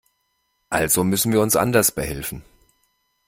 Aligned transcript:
Also 0.71 1.03
müssen 1.03 1.31
wir 1.31 1.41
uns 1.41 1.55
anders 1.55 1.91
behelfen. 1.91 2.41